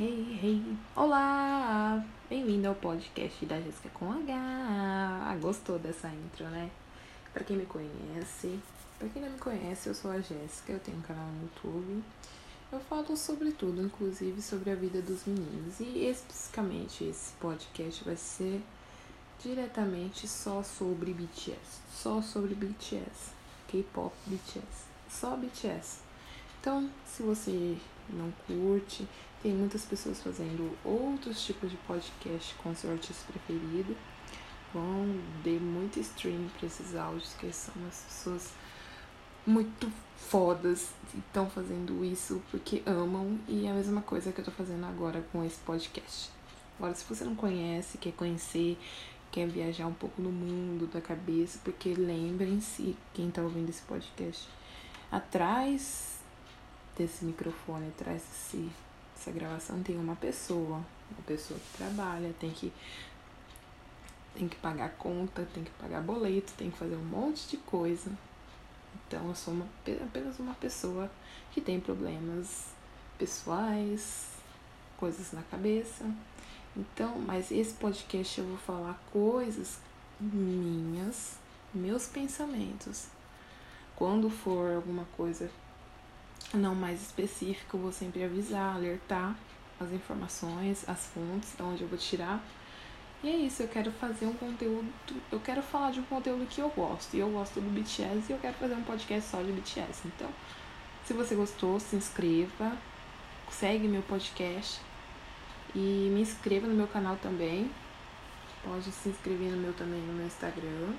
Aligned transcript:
hey, 0.00 0.38
hey. 0.40 0.62
Olá! 0.94 2.04
Bem-vindo 2.30 2.68
ao 2.68 2.74
podcast 2.76 3.44
da 3.44 3.60
Jéssica 3.60 3.88
com 3.94 4.12
H. 4.12 4.32
Ah, 4.32 5.36
gostou 5.40 5.76
dessa 5.76 6.06
intro, 6.08 6.44
né? 6.44 6.70
Pra 7.32 7.42
quem 7.42 7.56
me 7.56 7.66
conhece, 7.66 8.60
pra 8.96 9.08
quem 9.08 9.20
não 9.20 9.28
me 9.28 9.38
conhece, 9.38 9.88
eu 9.88 9.94
sou 9.96 10.12
a 10.12 10.20
Jéssica, 10.20 10.70
eu 10.70 10.78
tenho 10.78 10.98
um 10.98 11.02
canal 11.02 11.26
no 11.26 11.42
YouTube. 11.42 12.04
Eu 12.70 12.78
falo 12.78 13.16
sobre 13.16 13.50
tudo, 13.50 13.82
inclusive 13.82 14.40
sobre 14.40 14.70
a 14.70 14.76
vida 14.76 15.02
dos 15.02 15.24
meninos. 15.24 15.80
E 15.80 16.06
especificamente 16.06 17.02
esse 17.02 17.32
podcast 17.40 18.04
vai 18.04 18.16
ser 18.16 18.62
diretamente 19.42 20.28
só 20.28 20.62
sobre 20.62 21.12
BTS. 21.12 21.80
Só 21.92 22.22
sobre 22.22 22.54
BTS. 22.54 23.32
K-pop 23.66 24.14
BTS. 24.28 24.84
Só 25.10 25.36
BTS. 25.36 26.07
Então, 26.60 26.90
se 27.04 27.22
você 27.22 27.76
não 28.10 28.32
curte. 28.46 29.06
Tem 29.42 29.52
muitas 29.52 29.84
pessoas 29.84 30.20
fazendo 30.20 30.76
outros 30.84 31.44
tipos 31.44 31.70
de 31.70 31.76
podcast 31.78 32.54
com 32.56 32.74
seu 32.74 32.90
artista 32.90 33.30
preferido. 33.30 33.96
Vão 34.72 35.20
dê 35.42 35.58
muito 35.58 35.98
stream 36.00 36.48
para 36.58 36.66
esses 36.66 36.94
áudios, 36.94 37.34
que 37.34 37.52
são 37.52 37.74
as 37.88 38.00
pessoas 38.02 38.52
muito 39.46 39.90
fodas 40.16 40.90
e 41.14 41.18
estão 41.18 41.48
fazendo 41.48 42.04
isso 42.04 42.42
porque 42.50 42.82
amam. 42.84 43.38
E 43.46 43.66
é 43.66 43.70
a 43.70 43.74
mesma 43.74 44.02
coisa 44.02 44.32
que 44.32 44.40
eu 44.40 44.44
tô 44.44 44.50
fazendo 44.50 44.84
agora 44.86 45.24
com 45.32 45.44
esse 45.44 45.58
podcast. 45.60 46.30
Agora, 46.76 46.94
se 46.94 47.04
você 47.04 47.24
não 47.24 47.34
conhece, 47.34 47.98
quer 47.98 48.12
conhecer, 48.12 48.78
quer 49.30 49.46
viajar 49.48 49.86
um 49.86 49.94
pouco 49.94 50.20
no 50.20 50.30
mundo 50.30 50.86
da 50.86 51.00
cabeça, 51.00 51.58
porque 51.64 51.94
lembrem-se, 51.94 52.96
quem 53.14 53.30
tá 53.30 53.42
ouvindo 53.42 53.68
esse 53.68 53.82
podcast, 53.82 54.48
atrás 55.10 56.17
desse 56.98 57.24
microfone, 57.24 57.88
atrás 57.88 58.22
desse, 58.22 58.68
dessa 59.14 59.30
gravação, 59.30 59.82
tem 59.82 59.96
uma 59.96 60.16
pessoa. 60.16 60.84
Uma 61.10 61.22
pessoa 61.26 61.58
que 61.58 61.78
trabalha, 61.78 62.34
tem 62.38 62.50
que 62.50 62.72
tem 64.34 64.46
que 64.46 64.56
pagar 64.56 64.90
conta, 64.90 65.48
tem 65.52 65.64
que 65.64 65.70
pagar 65.72 66.00
boleto, 66.00 66.52
tem 66.56 66.70
que 66.70 66.78
fazer 66.78 66.94
um 66.94 67.04
monte 67.04 67.48
de 67.48 67.56
coisa. 67.56 68.10
Então 68.94 69.26
eu 69.28 69.34
sou 69.34 69.54
uma, 69.54 69.66
apenas 70.04 70.38
uma 70.38 70.54
pessoa 70.54 71.10
que 71.50 71.60
tem 71.60 71.80
problemas 71.80 72.66
pessoais, 73.18 74.28
coisas 74.96 75.32
na 75.32 75.42
cabeça. 75.42 76.04
Então, 76.76 77.18
mas 77.18 77.50
esse 77.50 77.74
podcast 77.74 78.38
eu 78.38 78.46
vou 78.46 78.58
falar 78.58 79.00
coisas 79.12 79.80
minhas, 80.20 81.36
meus 81.74 82.06
pensamentos. 82.06 83.06
Quando 83.96 84.30
for 84.30 84.76
alguma 84.76 85.04
coisa 85.16 85.50
não 86.54 86.74
mais 86.74 87.02
específico, 87.02 87.78
vou 87.78 87.92
sempre 87.92 88.24
avisar, 88.24 88.74
alertar 88.74 89.36
as 89.80 89.92
informações, 89.92 90.88
as 90.88 91.06
fontes, 91.06 91.54
de 91.56 91.62
onde 91.62 91.82
eu 91.82 91.88
vou 91.88 91.98
tirar. 91.98 92.42
E 93.22 93.28
é 93.28 93.36
isso, 93.36 93.62
eu 93.62 93.68
quero 93.68 93.90
fazer 93.90 94.26
um 94.26 94.32
conteúdo, 94.32 94.88
eu 95.30 95.40
quero 95.40 95.60
falar 95.60 95.90
de 95.90 96.00
um 96.00 96.04
conteúdo 96.04 96.46
que 96.46 96.60
eu 96.60 96.68
gosto. 96.70 97.14
E 97.14 97.18
eu 97.18 97.30
gosto 97.30 97.60
do 97.60 97.68
BTS 97.70 98.28
e 98.28 98.32
eu 98.32 98.38
quero 98.38 98.54
fazer 98.54 98.74
um 98.74 98.82
podcast 98.82 99.30
só 99.30 99.42
de 99.42 99.52
BTS. 99.52 100.06
Então, 100.06 100.28
se 101.04 101.12
você 101.12 101.34
gostou, 101.34 101.80
se 101.80 101.96
inscreva, 101.96 102.76
segue 103.50 103.88
meu 103.88 104.02
podcast 104.02 104.80
e 105.74 106.10
me 106.14 106.20
inscreva 106.20 106.66
no 106.66 106.74
meu 106.74 106.86
canal 106.86 107.16
também. 107.16 107.70
Pode 108.62 108.90
se 108.92 109.08
inscrever 109.08 109.50
no 109.50 109.56
meu 109.56 109.72
também 109.72 110.00
no 110.00 110.12
meu 110.12 110.26
Instagram. 110.26 110.92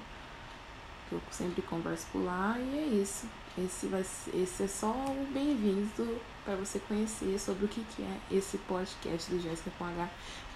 Que 1.10 1.16
eu 1.16 1.22
sempre 1.32 1.62
converso 1.64 2.06
por 2.12 2.24
lá 2.24 2.56
e 2.60 2.78
é 2.78 3.02
isso. 3.02 3.28
Esse, 3.58 3.88
vai, 3.88 4.02
esse 4.02 4.64
é 4.64 4.68
só 4.68 4.92
o 4.92 5.28
bem-vindo 5.34 6.22
para 6.46 6.56
você 6.56 6.80
conhecer 6.80 7.38
sobre 7.40 7.66
o 7.66 7.68
que, 7.68 7.84
que 7.96 8.04
é 8.04 8.20
esse 8.32 8.58
podcast 8.60 9.30
do 9.30 9.42
Jéssica 9.42 9.72
com 9.78 9.86
H 9.86 10.08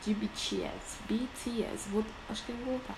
de 0.05 0.13
BTS. 0.13 0.99
BTS, 1.09 1.89
vou, 1.89 2.05
acho 2.29 2.45
que 2.45 2.51
eu 2.51 2.57
vou 2.57 2.77
voltar. 2.77 2.97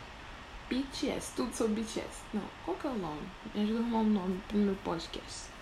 BTS, 0.69 1.31
tudo 1.35 1.55
sobre 1.55 1.81
BTS. 1.81 2.23
Não, 2.33 2.43
qual 2.65 2.75
que 2.75 2.87
é 2.87 2.89
o 2.89 2.97
nome? 2.97 3.21
Me 3.53 3.63
ajuda 3.63 3.79
a 3.79 3.81
arrumar 3.81 3.99
um 3.99 4.09
nome 4.09 4.41
pro 4.47 4.57
meu 4.57 4.75
podcast. 4.83 5.54